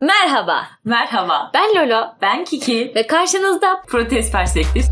[0.00, 2.92] Merhaba, Merhaba, ben Lolo ben Kiki.
[2.94, 4.84] ve karşınızda Protest Perspektif.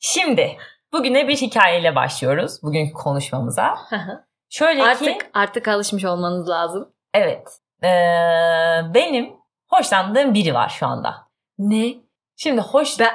[0.00, 0.56] Şimdi
[0.92, 3.78] bugüne bir hikayeyle başlıyoruz bugünkü konuşmamıza.
[4.50, 6.92] Şöyle ki artık artık alışmış olmanız lazım.
[7.14, 7.88] evet ee,
[8.94, 9.32] benim
[9.68, 11.28] hoşlandığım biri var şu anda.
[11.58, 12.03] Ne?
[12.36, 13.10] Şimdi hoş Ben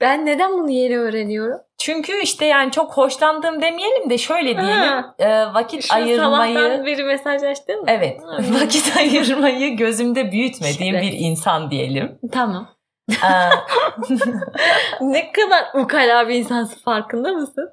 [0.00, 1.58] ben neden bunu yeni öğreniyorum?
[1.78, 5.14] çünkü işte yani çok hoşlandığım demeyelim de şöyle diyelim Ha.
[5.18, 7.84] ee, vakit Şu ayırmayı sabahtan biri mesajlaştı mı?
[7.86, 8.20] Evet.
[8.26, 8.38] Ha.
[8.62, 11.04] Vakit ayırmayı gözümde büyütmediğim Evet.
[11.04, 12.18] bir insan diyelim.
[12.32, 12.68] Tamam.
[13.10, 13.14] Ee,
[15.00, 17.68] Ne kadar ukala bir insansın farkında mısın?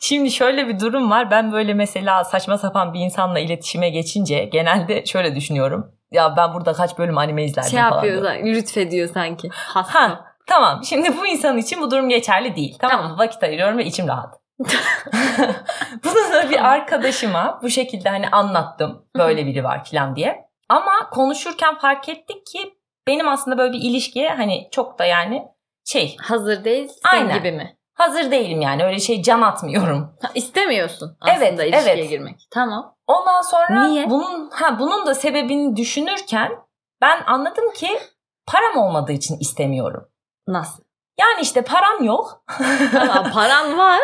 [0.00, 1.30] Şimdi şöyle bir durum var.
[1.30, 5.92] Ben böyle mesela saçma sapan bir insanla iletişime geçince genelde şöyle düşünüyorum.
[6.10, 7.94] Ya ben burada kaç bölüm anime izlerdim Şey falan.
[7.94, 8.46] yapıyor, diyorum.
[8.46, 9.48] lütfediyor sanki.
[9.52, 10.00] Hasta.
[10.00, 10.84] Ha, tamam.
[10.84, 12.76] Şimdi bu insan için bu durum geçerli değil.
[12.78, 13.02] Tamam, mı?
[13.02, 13.18] Tamam.
[13.18, 14.34] Vakit ayırıyorum ve içim rahat.
[16.04, 19.06] Bunu da bir arkadaşıma bu şekilde hani anlattım.
[19.16, 20.48] Böyle biri var falan diye.
[20.68, 22.74] Ama konuşurken fark ettik ki
[23.06, 25.44] benim aslında böyle bir ilişkiye hani çok da yani
[25.84, 27.38] şey Hazır değilsin Aynen.
[27.38, 27.78] gibi mi?
[27.98, 30.12] hazır değilim yani öyle şey can atmıyorum.
[30.22, 32.10] Ha, istemiyorsun aslında Evet, ilişkiye evet.
[32.10, 32.48] girmek.
[32.50, 32.94] Tamam.
[33.06, 34.10] Ondan sonra Niye?
[34.10, 36.52] bunun ha bunun da sebebini düşünürken
[37.00, 37.98] ben anladım ki
[38.46, 40.08] param olmadığı için istemiyorum.
[40.48, 40.82] Nasıl?
[41.18, 42.44] Yani işte param yok.
[42.92, 44.00] Tamam paran var.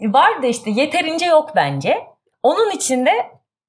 [0.00, 2.06] Var da işte yeterince yok bence.
[2.42, 3.10] Onun için de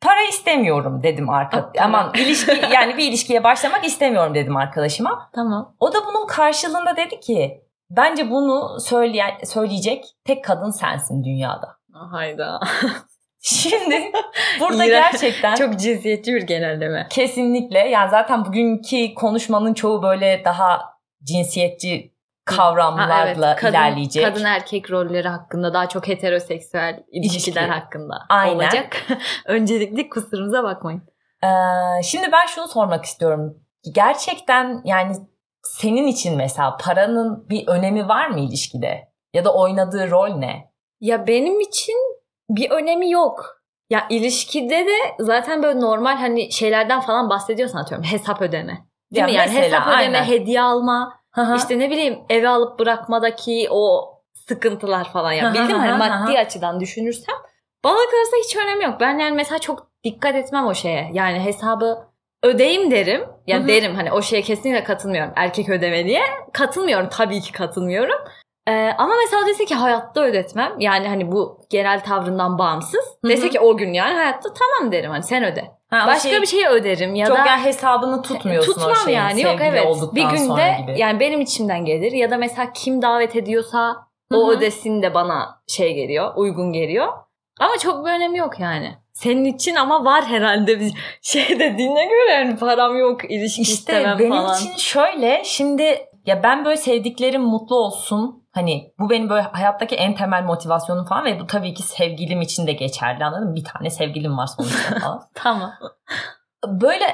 [0.02, 1.72] para istemiyorum dedim arka.
[1.72, 2.02] Tamam.
[2.02, 5.30] Aman ilişki yani bir ilişkiye başlamak istemiyorum dedim arkadaşıma.
[5.36, 5.76] Tamam.
[5.80, 11.78] O da bunun karşılığında dedi ki bence bunu söyleyen söyleyecek tek kadın sensin dünyada.
[12.12, 12.60] Hayda.
[13.42, 14.12] Şimdi
[14.60, 15.12] burada İğrenç.
[15.12, 17.08] gerçekten Çok cinsiyetçi bir genelleme.
[17.10, 22.14] kesinlikle yani zaten bugünkü konuşmanın çoğu böyle daha cinsiyetçi
[22.46, 23.60] kavramlarla Ha, evet.
[23.60, 24.26] kadın, ilerleyecek.
[24.26, 27.80] Kadın erkek rolleri hakkında daha çok heteroseksüel ilişkiler İlişki.
[27.80, 28.56] hakkında Aynen.
[28.56, 29.06] olacak.
[29.46, 31.02] Öncelikle kusurumuza bakmayın.
[31.44, 31.48] Ee,
[32.04, 33.58] şimdi ben şunu sormak istiyorum.
[33.94, 35.16] Gerçekten yani
[35.64, 39.10] senin için mesela paranın bir önemi var mı ilişkide?
[39.34, 40.72] Ya da oynadığı rol ne?
[41.02, 41.96] Ya benim için
[42.50, 43.60] bir önemi yok.
[43.90, 48.89] Ya ilişkide de zaten böyle normal hani şeylerden falan bahsediyorsan atıyorum hesap ödeme.
[49.12, 49.34] Değil Ya mi?
[49.34, 50.24] Yani mesela, hesap ödeme, aynen.
[50.24, 55.50] hediye alma, İşte işte ne bileyim eve alıp bırakmadaki o sıkıntılar falan ya.
[55.50, 57.36] Hı Bildim hani maddi açıdan düşünürsem
[57.84, 58.96] bana kalırsa hiç önemi yok.
[59.00, 61.10] Ben yani mesela çok dikkat etmem o şeye.
[61.14, 61.98] Yani hesabı
[62.44, 63.26] ödeyim derim.
[63.48, 63.68] Ya Hı hı.
[63.68, 65.34] derim hani o şeye kesinlikle katılmıyorum.
[65.36, 66.22] Erkek ödemeliye.
[66.54, 68.20] Katılmıyorum tabii ki katılmıyorum.
[68.68, 70.80] Ee, ama mesela dese ki hayatta ödetmem.
[70.80, 73.06] Yani hani bu genel tavrından bağımsız.
[73.26, 75.79] Dese ki o gün yani hayatta tamam derim hani sen öde.
[75.90, 78.96] Ha, o Başka şey- bir şeyi öderim ya çok da yani hesabını tutmuyorsun tutmam o
[78.96, 81.00] şeyin yani yok evet bir günde gibi.
[81.00, 83.96] yani benim içimden gelir ya da mesela kim davet ediyorsa
[84.34, 84.58] o Hı hı.
[84.58, 87.08] ödesin de bana şey geliyor uygun geliyor
[87.60, 88.96] ama çok bir önemi yok yani.
[89.14, 94.20] Senin için ama var herhalde bir şey dediğine göre yani param yok ilişki İşte istemem
[94.20, 94.56] benim falan.
[94.58, 98.44] için şöyle şimdi ya ben böyle sevdiklerim mutlu olsun.
[98.52, 102.68] Hani bu benim böyle hayattaki en temel motivasyonum falan ve bu tabii ki sevgilim için
[102.68, 103.56] de geçerli anladın mı?
[103.56, 105.24] Bir tane sevgilim var sonuçta falan.
[105.34, 105.72] Tamam.
[106.68, 107.06] böyle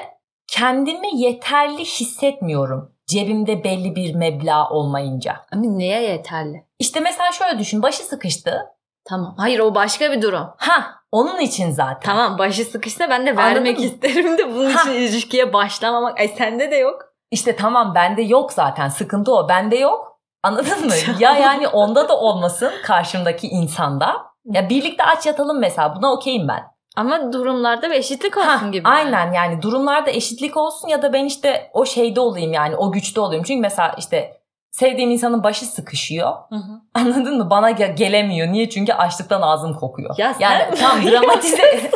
[0.48, 2.92] kendimi yeterli hissetmiyorum.
[3.06, 5.36] Cebimde belli bir meblağ olmayınca.
[5.52, 6.64] Ama neye yeterli?
[6.78, 8.60] İşte mesela şöyle düşün başı sıkıştı.
[9.04, 9.34] Tamam.
[9.38, 10.46] Hayır o başka bir durum.
[10.56, 12.00] Ha onun için zaten.
[12.00, 13.84] Tamam başı sıkışsa ben de Anladın vermek mı?
[13.84, 14.82] isterim de bunun Ha.
[14.82, 16.20] için ilişkiye başlamamak.
[16.20, 17.02] Ay sende de yok.
[17.36, 20.18] İşte tamam bende yok zaten sıkıntı o bende yok.
[20.42, 20.92] Anladın mı?
[21.18, 24.16] ya yani onda da olmasın karşımdaki insanda.
[24.44, 26.64] Ya birlikte aç yatalım mesela buna okeyim ben.
[26.96, 28.88] Ama durumlarda bir eşitlik olsun Ha, gibi.
[28.88, 33.20] Aynen yani durumlarda eşitlik olsun ya da ben işte o şeyde olayım yani o güçte
[33.20, 33.44] olayım.
[33.44, 36.32] Çünkü mesela işte sevdiğim insanın başı sıkışıyor.
[36.48, 36.80] Hı hı.
[36.94, 37.50] Anladın mı?
[37.50, 38.48] Bana ge- gelemiyor.
[38.48, 38.70] Niye?
[38.70, 40.14] Çünkü açlıktan ağzım kokuyor.
[40.18, 41.90] Ya yani tam dramatize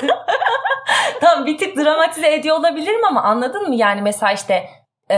[1.21, 3.75] tam bir tık dramatize ediyor olabilirim ama anladın mı?
[3.75, 4.80] Yani mesela işte
[5.11, 5.17] e,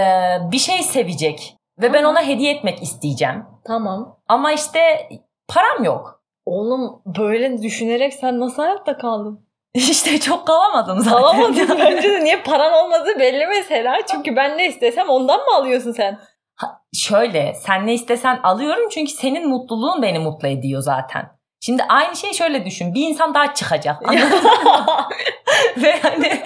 [0.52, 2.10] bir şey sevecek ve ben Tamam.
[2.10, 3.44] ona hediye etmek isteyeceğim.
[3.64, 4.18] Tamam.
[4.28, 5.08] Ama işte
[5.48, 6.22] param yok.
[6.46, 9.46] Oğlum böyle düşünerek sen nasıl hayatta kaldın?
[9.74, 11.16] İşte çok kalamadım zaten.
[11.16, 13.96] Alamadın bence de niye paran olmadığı belli mesela.
[14.10, 16.18] Çünkü ben ne istesem ondan mı alıyorsun sen?
[16.56, 21.28] Ha, şöyle sen ne istesen alıyorum çünkü senin mutluluğun beni mutlu ediyor zaten.
[21.64, 22.94] Şimdi aynı şey şöyle düşün.
[22.94, 24.02] Bir insan daha çıkacak.
[25.82, 26.42] Ve hani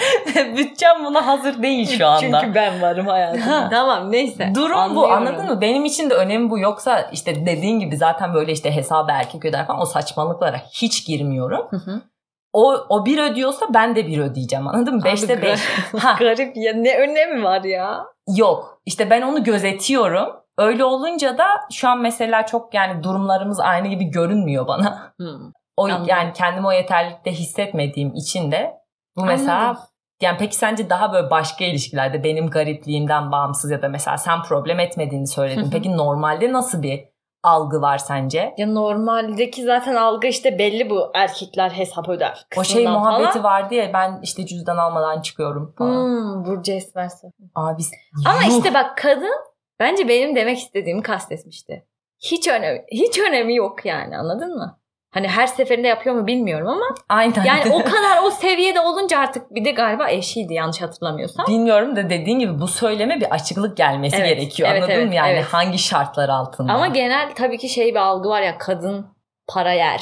[0.57, 2.41] bütçem buna hazır değil şu anda.
[2.41, 3.47] Çünkü ben varım hayatımda.
[3.47, 3.69] Ha.
[3.71, 4.53] tamam neyse.
[4.55, 5.13] Durum bu Anlıyorum.
[5.13, 5.61] anladın mı?
[5.61, 6.59] Benim için de önemi bu.
[6.59, 11.67] Yoksa işte dediğin gibi zaten böyle işte hesabı erkek öder falan o saçmalıklara hiç girmiyorum.
[11.71, 12.01] Hı hı.
[12.53, 15.05] O, o bir ödüyorsa ben de bir ödeyeceğim anladın mı?
[15.05, 15.61] Beşte Abi, beş.
[15.61, 16.17] gar- Ha.
[16.19, 18.05] Garip ya ne önemi var ya?
[18.37, 18.81] Yok.
[18.87, 20.29] İşte ben onu gözetiyorum.
[20.59, 25.13] Öyle olunca da şu an mesela çok yani durumlarımız aynı gibi görünmüyor bana.
[25.17, 25.53] Hmm.
[25.77, 26.07] O Anladım.
[26.09, 28.75] yani kendimi o yeterlilikte hissetmediğim için de
[29.17, 29.83] bu mesela Anladım.
[30.23, 34.81] yani peki sence daha böyle başka ilişkilerde benim garipliğimden bağımsız ya da mesela sen problem
[34.81, 35.71] etmediğini söyledin.
[35.73, 37.05] Peki normalde nasıl bir
[37.43, 38.55] algı var sence?
[38.59, 42.47] Ya normaldeki zaten algı işte belli bu erkekler hesap öder.
[42.57, 43.45] O şey muhabbeti falan.
[43.45, 46.05] vardı ya ben işte cüzdan almadan çıkıyorum falan.
[46.05, 47.31] Hmm, Burcu Esmersoy.
[47.55, 47.83] Abi
[48.27, 48.57] Ama yuh.
[48.57, 49.35] işte bak kadın
[49.81, 51.87] bence benim demek istediğimi kastetmişti.
[52.19, 54.79] Hiç önemi, hiç önemi yok yani anladın mı?
[55.11, 57.45] Hani her seferinde yapıyor mu bilmiyorum ama aynen.
[57.45, 61.47] yani o kadar o seviyede olunca artık bir de galiba eşiydi yanlış hatırlamıyorsam.
[61.47, 64.69] Bilmiyorum da dediğin gibi bu söyleme bir açıklık gelmesi Evet, gerekiyor.
[64.73, 65.15] evet, Anladın evet, mı?
[65.15, 65.45] Yani evet.
[65.45, 66.73] hangi şartlar altında?
[66.73, 69.07] Ama genel tabii ki şey bir algı var ya kadın
[69.49, 70.01] para yer.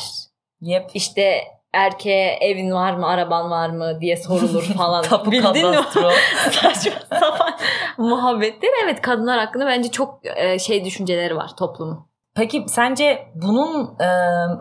[0.60, 0.90] Yep.
[0.94, 1.40] İşte
[1.74, 5.02] erkeğe evin var mı, araban var mı diye sorulur falan.
[5.02, 5.76] Tapu Bildin mi?
[5.76, 6.10] kadastro.
[6.50, 7.54] Saçma sapan
[7.98, 8.70] muhabbetler.
[8.84, 12.06] Evet kadınlar hakkında bence çok e, şey düşünceleri var toplumun.
[12.36, 14.06] Peki sence bunun e,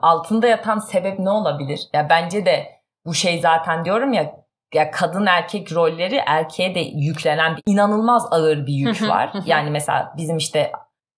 [0.01, 1.79] altında yatan sebep ne olabilir?
[1.93, 2.67] Ya bence de
[3.05, 4.43] bu şey zaten diyorum ya
[4.73, 9.33] ya kadın erkek rolleri erkeğe de yüklenen bir, inanılmaz ağır bir yük var.
[9.45, 10.71] yani mesela bizim işte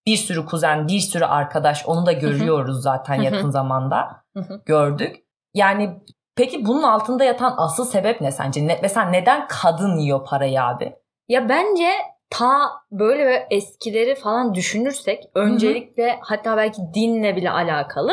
[0.05, 4.23] bir sürü kuzen, bir sürü arkadaş onu da görüyoruz zaten yakın zamanda.
[4.65, 5.24] Gördük.
[5.55, 5.89] Yani
[6.35, 8.67] peki bunun altında yatan asıl sebep ne sence?
[8.67, 10.95] Ne, mesela neden kadın yiyor parayı abi?
[11.29, 11.89] Ya bence
[12.29, 18.11] ta böyle eskileri falan düşünürsek öncelikle hatta belki dinle bile alakalı.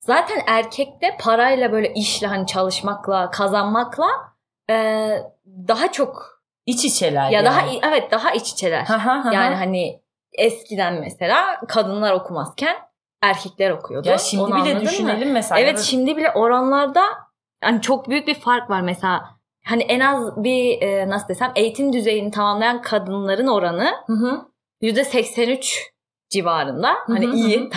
[0.00, 4.06] Zaten erkekte parayla böyle işle hani çalışmakla kazanmakla
[4.70, 5.08] e,
[5.68, 7.46] daha çok İç içeler ya yani.
[7.46, 8.86] daha evet daha iç içeler.
[9.32, 9.60] Yani ha.
[9.60, 10.02] hani
[10.32, 12.76] eskiden mesela kadınlar okumazken
[13.22, 14.08] erkekler okuyordu.
[14.08, 14.80] ya şimdi Onu bile anladın mı?
[14.82, 15.60] düşünelim mesela.
[15.60, 17.02] Evet şimdi bile oranlarda
[17.64, 19.24] hani çok büyük bir fark var mesela.
[19.66, 24.40] Hani en az bir e, nasıl desem eğitim düzeyini tamamlayan kadınların oranı Hı hı.
[24.82, 25.78] %83
[26.30, 26.94] civarında.
[27.06, 27.68] Hani Hı hı, iyi hı hı.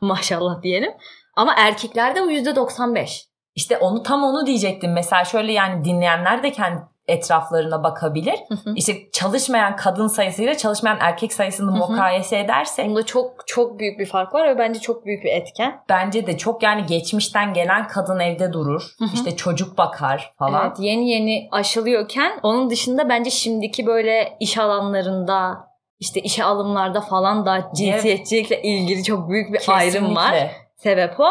[0.00, 0.92] maşallah diyelim.
[1.36, 3.22] Ama erkeklerde bu %95.
[3.54, 4.92] İşte onu tam onu diyecektim.
[4.92, 8.34] Mesela şöyle yani dinleyenler de kendi etraflarına bakabilir.
[8.76, 11.78] İşte çalışmayan kadın sayısıyla çalışmayan erkek sayısını Hı hı.
[11.78, 15.80] mukayese edersek Bunda çok çok büyük bir fark var ve bence çok büyük bir etken.
[15.88, 18.82] bence de çok yani geçmişten gelen kadın evde durur.
[18.98, 19.10] Hı hı.
[19.14, 20.66] işte çocuk bakar falan.
[20.66, 25.66] Evet, yeni yeni aşılıyorken onun dışında bence şimdiki böyle iş alanlarında
[25.98, 30.32] işte işe alımlarda falan da cinsiyetçilikle ilgili çok büyük bir ayrım var.
[30.32, 30.56] Kesinlikle.
[30.76, 31.26] Sebep o.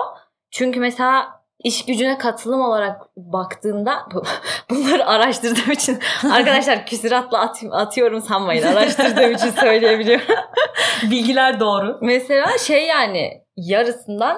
[0.52, 1.28] Çünkü mesela
[1.66, 4.24] iş gücüne katılım olarak baktığında bu-
[4.70, 6.00] bunları araştırdığım için
[6.32, 10.26] arkadaşlar küsuratla at, atıyorum sanmayın araştırdığım için söyleyebiliyorum.
[11.12, 11.98] Bilgiler doğru.
[12.02, 14.38] Mesela şey yani yarısından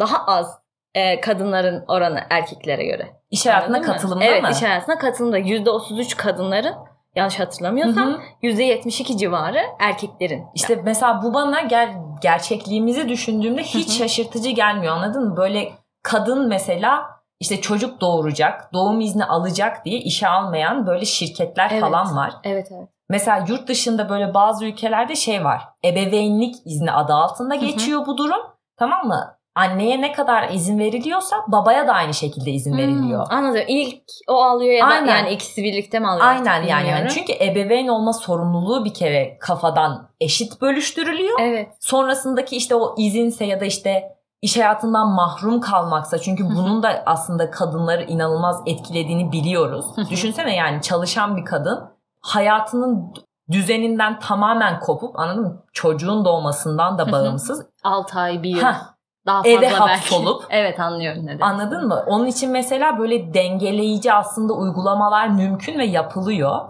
[0.00, 0.58] daha az
[0.94, 3.08] e, kadınların oranı erkeklere göre.
[3.30, 3.96] İş hayatına Anladın mı?
[3.96, 6.74] katılımda evet, iş hayatına katılımda %33 kadınların
[7.16, 8.20] yanlış Hı hatırlamıyorsam hı.
[8.42, 10.44] %72 civarı erkeklerin.
[10.54, 11.88] İşte mesela bu bana ger
[12.22, 13.96] gerçekliğimizi düşündüğümde hiç Hı hı.
[13.96, 15.36] şaşırtıcı gelmiyor anladın mı?
[15.36, 15.72] Böyle
[16.04, 17.06] kadın mesela
[17.40, 21.80] işte çocuk doğuracak, doğum izni alacak diye işe almayan böyle şirketler Evet.
[21.80, 22.34] falan var.
[22.44, 22.88] Evet evet.
[23.08, 25.62] Mesela yurt dışında böyle bazı ülkelerde şey var.
[25.84, 28.40] Ebeveynlik izni adı altında geçiyor bu durum.
[28.76, 29.36] Tamam mı?
[29.54, 33.26] Anneye ne kadar izin veriliyorsa babaya da aynı şekilde izin veriliyor.
[33.28, 33.64] Hmm, anladım.
[33.68, 35.06] İlk o alıyor ya da Aynen.
[35.06, 36.26] yani ikisi birlikte mi alıyor?
[36.26, 36.88] Aynen yani.
[36.88, 37.08] yani.
[37.10, 41.38] Çünkü ebeveyn olma sorumluluğu bir kere kafadan eşit bölüştürülüyor.
[41.40, 41.68] Evet.
[41.80, 47.50] Sonrasındaki işte o izinse ya da işte iş hayatından mahrum kalmaksa çünkü bunun da aslında
[47.50, 49.86] kadınları inanılmaz etkilediğini biliyoruz.
[50.10, 51.80] Düşünsene yani çalışan bir kadın
[52.20, 53.12] hayatının
[53.50, 55.62] düzeninden tamamen kopup anladın mı?
[55.72, 57.66] Çocuğun doğmasından da bağımsız.
[57.84, 58.60] 6 ay bir yıl.
[58.62, 58.80] Hah,
[59.26, 62.04] daha fazla eve hapsolup- Evet anlıyorum ne demek anladın mı?
[62.06, 66.60] Onun için mesela böyle dengeleyici aslında uygulamalar mümkün ve yapılıyor.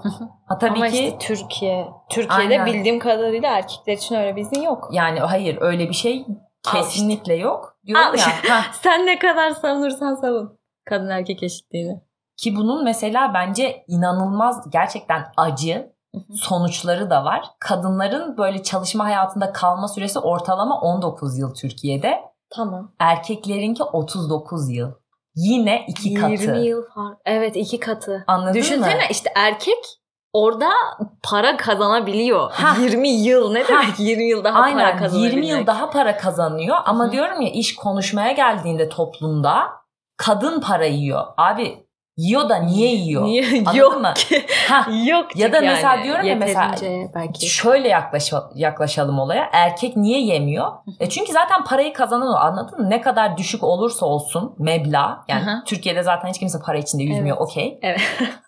[0.47, 1.89] Ha tabii Ama ki işte Türkiye.
[2.11, 2.67] Türkiye'de Aynen.
[2.67, 4.89] bildiğim kadarıyla erkekler için öyle bir izin yok.
[4.93, 6.27] yani hayır öyle bir şey
[6.73, 7.77] Kesinlikle yok.
[7.87, 8.25] Diyorum Al ya.
[8.37, 8.49] işte.
[8.83, 10.59] Sen ne kadar savunursan savun.
[10.85, 12.01] Kadın erkek eşitliğini.
[12.37, 15.93] Ki bunun mesela bence inanılmaz gerçekten acı
[16.35, 17.47] sonuçları da var.
[17.59, 22.21] Kadınların böyle çalışma hayatında kalma süresi ortalama 19 yıl Türkiye'de.
[22.51, 22.93] Tamam.
[22.99, 24.93] Erkeklerinki 39 yıl.
[25.35, 26.57] Yine iki 20 katı.
[26.59, 27.19] yıl fark.
[27.25, 28.25] Evet iki katı.
[28.27, 29.01] Anladın Düşünsene mı?
[29.11, 30.01] işte erkek
[30.35, 30.71] orada
[31.23, 32.53] para kazanabiliyor.
[32.53, 32.77] Ha.
[32.81, 33.69] 20 yıl ne Ha.
[33.69, 35.33] demek 20 yıl daha para Aynen kazanabilmek.
[35.35, 39.63] 20 yıl daha para kazanıyor ama Hı diyorum ya iş konuşmaya geldiğinde toplumda
[40.17, 41.25] kadın para yiyor.
[41.37, 41.85] Abi
[42.17, 43.25] yiyor da niye yiyor?
[43.25, 43.45] Niye?
[43.61, 44.13] Anladın Yok mı?
[44.15, 44.47] ki.
[44.69, 46.05] Ha, Yok Ya da çünkü mesela yani.
[46.05, 46.75] diyorum ya mesela-
[47.15, 47.47] belki.
[47.47, 49.49] Şöyle yaklaş, yaklaşalım olaya.
[49.53, 50.73] Erkek niye yemiyor?
[51.01, 52.91] E çünkü zaten parayı kazanan o anladın mı?
[52.91, 55.25] Ne kadar düşük olursa olsun meblağ.
[55.29, 55.65] Yani hı.
[55.67, 57.49] Türkiye'de zaten hiç kimse para içinde yüzmüyor Evet.
[57.49, 57.79] okey.
[57.83, 58.01] Evet.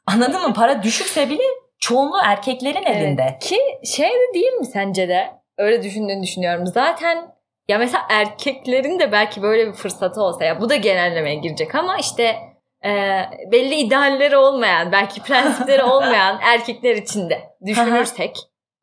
[0.07, 0.55] Anladın mı?
[0.55, 1.43] Para düşükse bile
[1.79, 3.23] çoğunluğu erkeklerin elinde.
[3.31, 3.43] Evet.
[3.43, 5.37] Ki şey de değil mi sence de?
[5.59, 6.67] öyle düşündüğünü düşünüyorum.
[6.67, 7.35] Zaten
[7.69, 11.99] ya mesela erkeklerin de belki böyle bir fırsatı olsa ya bu da genellemeye girecek ama
[11.99, 12.37] işte
[12.85, 18.37] e, belli idealleri olmayan belki prensipleri olmayan erkekler için de düşünürsek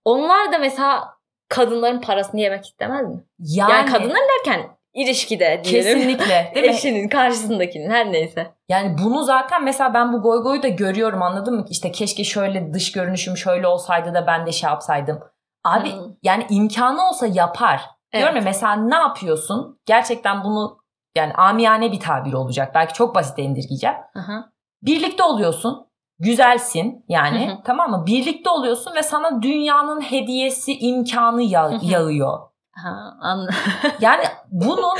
[0.05, 1.13] onlar da mesela
[1.49, 3.23] kadınların parasını yemek istemez mi?
[3.39, 4.61] Yani, Yani, kadınlar derken
[4.93, 5.93] ilişkide diyelim.
[5.93, 6.71] kesinlikle değil mi?
[6.71, 8.53] Eşinin karşısındakinin her neyse.
[8.69, 11.65] Yani bunu zaten mesela ben bu goy goyu da görüyorum anladın mı?
[11.69, 15.19] İşte keşke şöyle dış görünüşüm şöyle olsaydı da ben de şey yapsaydım.
[15.63, 16.15] Abi Hı.
[16.23, 17.81] yani imkanı olsa yapar.
[18.13, 19.79] Diyorum ya mesela ne yapıyorsun?
[19.85, 20.77] Gerçekten bunu
[21.17, 22.71] yani amiyane bir tabir olacak.
[22.75, 23.95] Belki çok basit indirgeyeceğim.
[24.13, 24.43] Hı hı.
[24.81, 25.87] Birlikte oluyorsun.
[26.19, 27.57] Güzelsin yani Hı hı.
[27.65, 28.03] tamam mı?
[28.07, 31.85] Birlikte oluyorsun ve sana dünyanın hediyesi imkanı ya- Hı hı.
[31.85, 32.39] yağıyor.
[32.75, 33.55] Ha, anladım.
[34.01, 34.97] Yani bunun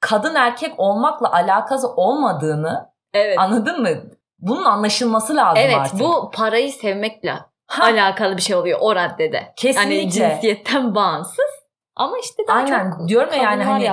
[0.00, 3.38] kadın erkek olmakla alakası olmadığını evet.
[3.38, 3.88] anladın mı?
[4.38, 6.00] Bunun anlaşılması lazım Evet artık.
[6.00, 7.34] bu parayı sevmekle
[7.66, 9.52] Ha, alakalı bir şey oluyor o raddede.
[9.56, 10.00] kesinlikle.
[10.00, 11.36] Hani cinsiyetten bağımsız.
[11.96, 12.90] Ama işte daha Aynen.
[12.98, 13.90] çok Diyorum ya yani hani-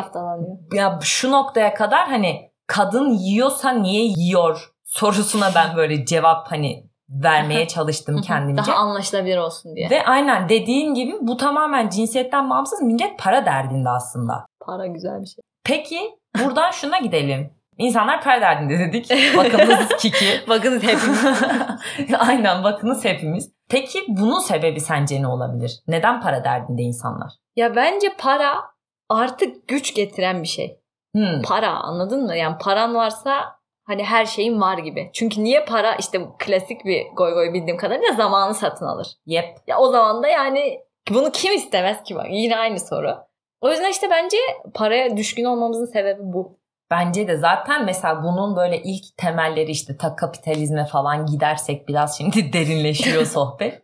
[0.73, 7.67] ya şu noktaya kadar hani kadın yiyorsa niye yiyor sorusuna ben böyle cevap hani vermeye
[7.67, 8.71] çalıştım kendimce.
[8.71, 9.89] Daha anlaşılabilir olsun diye.
[9.89, 14.45] Ve aynen dediğin gibi bu tamamen cinsiyetten bağımsız millet para derdinde aslında.
[14.59, 15.41] Para güzel bir şey.
[15.63, 15.99] Peki
[16.43, 17.53] buradan şuna gidelim.
[17.77, 19.09] İnsanlar para derdinde dedik.
[19.37, 20.41] Bakınız Kiki.
[20.49, 21.25] Bakın hepimiz.
[22.19, 23.51] aynen bakınız hepimiz.
[23.69, 25.79] Peki bunun sebebi sence ne olabilir?
[25.87, 27.33] Neden para derdinde insanlar?
[27.57, 28.63] ya bence para
[29.09, 30.79] artık güç getiren bir şey.
[31.15, 31.41] Hmm.
[31.41, 32.35] Para anladın mı?
[32.35, 33.56] Yani paran varsa
[33.87, 35.09] hani her şeyin var gibi.
[35.13, 39.07] Çünkü niye para işte klasik bir goy goy bildiğim kadarıyla zamanı satın alır.
[39.25, 39.57] Yep.
[39.67, 40.79] Ya o zaman da yani
[41.09, 43.17] bunu kim istemez ki bak yine aynı soru.
[43.61, 44.37] O yüzden işte bence
[44.73, 46.57] paraya düşkün olmamızın sebebi bu.
[46.91, 52.53] Bence de zaten mesela bunun böyle ilk temelleri işte ta kapitalizme falan gidersek biraz şimdi
[52.53, 53.83] derinleşiyor sohbet.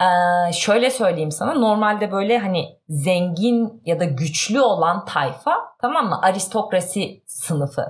[0.00, 6.22] Ee, şöyle söyleyeyim sana normalde böyle hani zengin ya da güçlü olan tayfa tamam mı
[6.22, 7.86] aristokrasi sınıfı.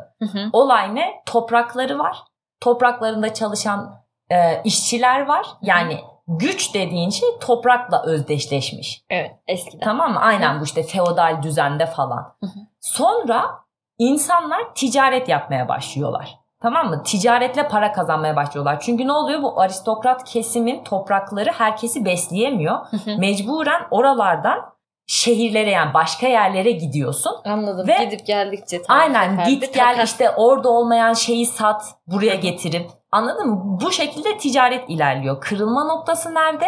[0.52, 1.22] Olay ne?
[1.26, 2.18] Toprakları var.
[2.60, 4.00] Topraklarında çalışan
[4.30, 5.46] e, işçiler var.
[5.62, 9.04] Yani güç dediğin şey toprakla özdeşleşmiş.
[9.10, 9.84] evet eskiden.
[9.84, 10.20] Tamam mı?
[10.20, 12.34] Aynen bu işte feodal düzende falan.
[12.40, 12.60] Hı hı.
[12.80, 13.50] Sonra
[13.98, 16.39] insanlar ticaret yapmaya başlıyorlar.
[16.62, 17.02] Tamam mı?
[17.02, 18.80] Ticaretle para kazanmaya başlıyorlar.
[18.80, 19.42] Çünkü ne oluyor?
[19.42, 22.78] Bu aristokrat kesimin toprakları herkesi besleyemiyor.
[23.18, 24.58] Mecburen oralardan
[25.06, 27.32] şehirlere yani başka yerlere gidiyorsun.
[27.44, 27.88] Anladım.
[27.88, 28.82] Ve- Gidip geldikçe.
[28.88, 30.08] Aynen git gel takas.
[30.10, 33.78] işte orada olmayan şeyi sat buraya getirip anladın mı?
[33.82, 35.40] Bu şekilde ticaret ilerliyor.
[35.40, 36.66] Kırılma noktası nerede?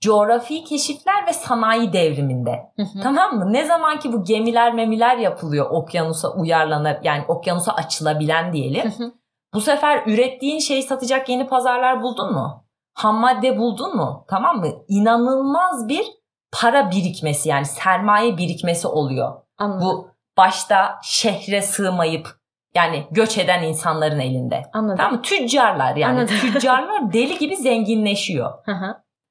[0.00, 2.70] Coğrafi keşifler ve sanayi devriminde.
[2.76, 3.02] Hı hı.
[3.02, 3.52] Tamam mı?
[3.52, 8.90] Ne zaman ki bu gemiler memiler yapılıyor okyanusa uyarlanıp yani okyanusa açılabilen diyelim.
[8.98, 9.12] Hı hı.
[9.54, 12.64] Bu sefer ürettiğin şeyi satacak yeni pazarlar buldun mu?
[12.94, 14.24] Ham madde buldun mu?
[14.28, 14.68] Tamam mı?
[14.88, 16.06] İnanılmaz bir
[16.52, 19.32] para birikmesi yani sermaye birikmesi oluyor.
[19.58, 19.86] Anladım.
[19.86, 22.28] Bu başta şehre sığmayıp
[22.74, 24.62] yani göç eden insanların elinde.
[24.72, 24.96] Anladım.
[24.96, 25.22] Tamam mı?
[25.22, 26.18] Tüccarlar yani.
[26.18, 26.34] Anladım.
[26.40, 28.52] Tüccarlar deli gibi zenginleşiyor.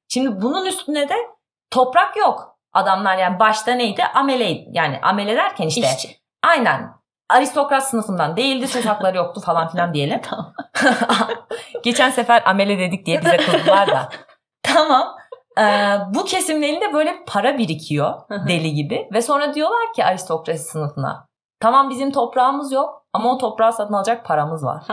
[0.08, 1.14] Şimdi bunun üstüne de
[1.70, 2.58] toprak yok.
[2.72, 4.04] Adamlar yani başta neydi?
[4.04, 6.16] Amele yani amele derken işte İşçi.
[6.42, 6.90] aynen
[7.32, 10.20] aristokrat sınıfından değildi söz hakları yoktu falan filan diyelim.
[10.22, 10.52] Tamam.
[11.82, 14.08] Geçen sefer amele dedik diye bize kızdılar da.
[14.62, 15.16] tamam.
[15.58, 18.14] Ee, bu kesimin elinde böyle para birikiyor
[18.48, 21.26] deli gibi ve sonra diyorlar ki aristokrasi sınıfına
[21.60, 24.84] tamam bizim toprağımız yok ama o toprağı satın alacak paramız var.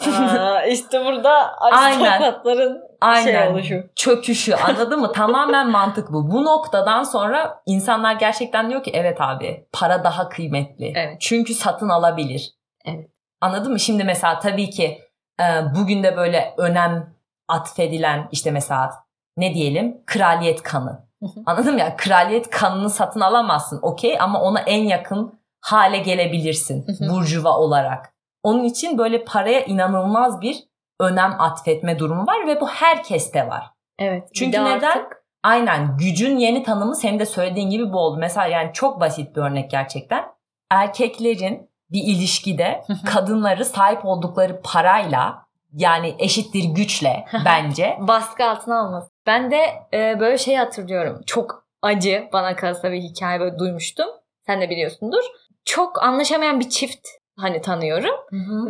[0.00, 3.24] Aa, işte burada aristokratların Aynen.
[3.24, 3.84] şey oluşu.
[3.96, 5.12] Çöküşü anladın mı?
[5.12, 6.30] Tamamen mantık bu.
[6.30, 10.92] Bu noktadan sonra insanlar gerçekten diyor ki evet abi para daha kıymetli.
[10.96, 11.16] Evet.
[11.20, 12.54] Çünkü satın alabilir.
[12.84, 13.10] Evet.
[13.40, 13.80] Anladın mı?
[13.80, 14.98] Şimdi mesela tabii ki
[15.40, 17.14] e, bugün de böyle önem
[17.48, 18.90] atfedilen işte mesela
[19.36, 21.04] ne diyelim kraliyet kanı.
[21.46, 21.96] Anladın mı ya?
[21.96, 28.13] Kraliyet kanını satın alamazsın okey ama ona en yakın hale gelebilirsin burjuva olarak.
[28.44, 30.56] Onun için böyle paraya inanılmaz bir
[31.00, 33.64] önem atfetme durumu var ve bu herkeste var.
[33.98, 34.28] Evet.
[34.34, 34.90] Çünkü de neden?
[34.90, 38.16] artık- Aynen gücün yeni tanımı senin de söylediğin gibi bu oldu.
[38.20, 40.24] Mesela yani çok basit bir örnek gerçekten.
[40.70, 47.96] Erkeklerin bir ilişkide kadınları sahip oldukları parayla yani eşittir güçle bence.
[48.00, 49.10] baskı altına alması.
[49.26, 49.62] Ben de
[49.94, 51.20] e, böyle şey hatırlıyorum.
[51.26, 54.08] Çok acı bana kalsa bir hikaye böyle duymuştum.
[54.46, 55.22] Sen de biliyorsundur.
[55.64, 58.14] Çok anlaşamayan bir çift hani tanıyorum.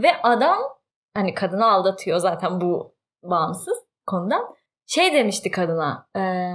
[0.02, 0.58] Ve adam
[1.14, 4.54] hani kadını aldatıyor zaten bu bağımsız konudan.
[4.86, 6.06] Şey demişti kadına.
[6.16, 6.52] E,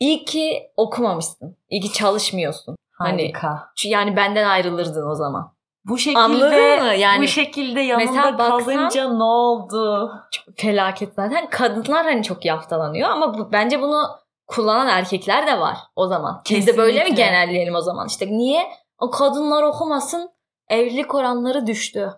[0.00, 1.56] iyi ki okumamışsın.
[1.68, 2.76] İyi ki çalışmıyorsun.
[2.90, 3.70] Hani Harika.
[3.76, 5.52] Çünkü yani benden ayrılırdın o zaman.
[5.84, 6.94] Bu şekilde Anladın mı?
[6.94, 10.12] Yani bu şekilde yanında baksan- kalınca ne oldu?
[10.32, 11.50] Çok felaket zaten.
[11.50, 14.02] Kadınlar hani çok yaftalanıyor ama bu, bence bunu
[14.46, 16.42] kullanan erkekler de var o zaman.
[16.50, 17.24] Biz de böyle mi Kesinlikle.
[17.24, 18.06] genelleyelim o zaman?
[18.06, 18.70] İşte niye?
[18.98, 20.30] O kadınlar okumasın
[20.70, 22.10] evlilik oranları düştü.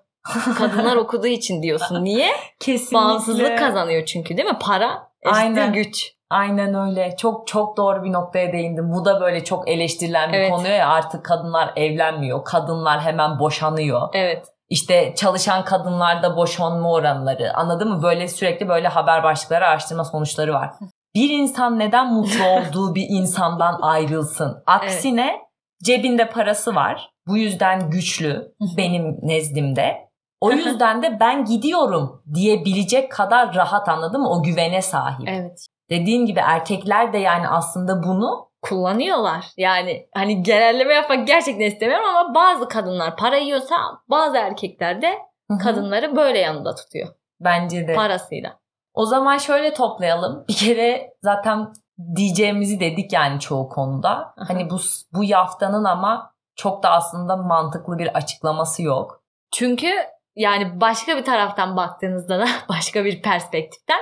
[0.59, 2.05] Kadınlar okuduğu için diyorsun.
[2.05, 2.33] Niye?
[2.61, 2.97] Kesinlikle.
[2.97, 4.59] Bağımsızlık kazanıyor çünkü değil mi?
[4.61, 5.73] Para Aynen.
[5.73, 6.13] güç.
[6.31, 7.17] Aynen öyle.
[7.19, 8.93] Çok çok doğru bir noktaya değindim.
[8.93, 10.51] Bu da böyle çok eleştirilen bir Evet.
[10.51, 12.45] konu ya artık kadınlar evlenmiyor.
[12.45, 14.09] Kadınlar hemen boşanıyor.
[14.15, 14.47] Evet.
[14.69, 17.53] İşte çalışan kadınlarda boşanma oranları.
[17.55, 18.03] Anladın mı?
[18.03, 20.71] Böyle sürekli böyle haber başlıkları, araştırma sonuçları var.
[21.15, 24.63] Bir insan neden mutlu olduğu bir insandan ayrılsın?
[24.67, 25.41] Aksine
[25.85, 27.12] cebinde parası var.
[27.27, 30.09] Bu yüzden güçlü benim nezdimde.
[30.41, 34.31] O yüzden de ben gidiyorum diyebilecek kadar rahat anladın mı?
[34.31, 35.29] O güvene sahip.
[35.29, 35.67] Evet.
[35.91, 39.47] Dediğin gibi erkekler de yani aslında bunu kullanıyorlar.
[39.57, 43.77] Yani hani genelleme yapmak gerçekten istemiyorum ama bazı kadınlar para yiyorsa
[44.11, 45.19] bazı erkekler de
[45.63, 47.09] kadınları böyle yanında tutuyor.
[47.41, 47.95] bence de.
[47.95, 48.59] Parasıyla.
[48.95, 50.45] O zaman şöyle toplayalım.
[50.49, 51.73] Bir kere zaten
[52.17, 54.35] diyeceğimizi dedik yani çoğu konuda.
[54.37, 54.81] Hani bu
[55.13, 59.23] bu yaftanın ama çok da aslında mantıklı bir açıklaması yok.
[59.53, 59.89] Çünkü
[60.37, 64.01] yani başka bir taraftan baktığınızda da başka bir perspektiften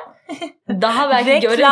[0.69, 1.67] daha belki görece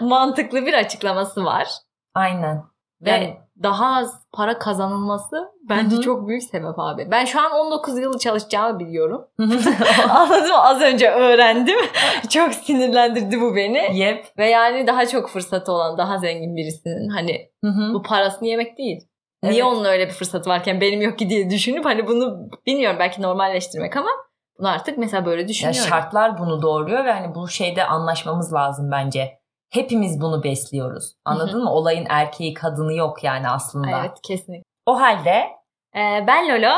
[0.00, 1.68] mantıklı bir açıklaması var.
[2.14, 2.71] Aynen.
[3.02, 7.08] Ve Yani- daha az para kazanılması bence Hı çok büyük sebep abi.
[7.10, 9.24] Ben şu an 19 yıl çalışacağımı biliyorum.
[10.10, 10.62] Anladın mı?
[10.62, 11.78] Az önce öğrendim.
[12.30, 13.98] çok sinirlendirdi bu beni.
[13.98, 14.26] Yep.
[14.38, 17.94] Ve yani daha çok fırsatı olan, daha zengin birisinin hani Hı hı.
[17.94, 19.00] bu parasını yemek değil.
[19.42, 19.64] Niye Evet.
[19.72, 23.96] onun öyle bir fırsatı varken benim yok ki diye düşünüp hani bunu bilmiyorum belki normalleştirmek
[23.96, 24.10] ama
[24.58, 25.88] bunu artık mesela böyle Ya düşünüyorum.
[25.88, 29.41] şartlar bunu doğuruyor ve hani bu şeyde anlaşmamız lazım bence.
[29.72, 31.12] Hepimiz bunu besliyoruz.
[31.24, 31.72] Anladın mı?
[31.72, 34.00] Olayın erkeği kadını yok yani aslında.
[34.00, 34.64] Evet kesinlikle.
[34.86, 35.48] O halde
[35.96, 36.74] Ee, ben Lolo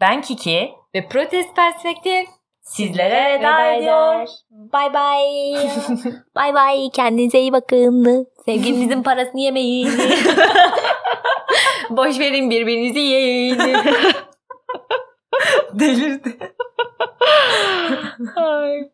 [0.00, 2.28] ben Kiki ve Protest Perspektif
[2.60, 4.26] sizlere veda ediyor.
[4.50, 5.70] Bye bye.
[6.36, 6.90] bye bye.
[6.90, 8.26] Kendinize iyi bakın.
[8.44, 9.88] Sevgilinizin parasını yemeyin.
[11.90, 13.58] Boş verin birbirinizi yiyin.
[15.72, 16.38] Delirdi.
[18.36, 18.90] Ay.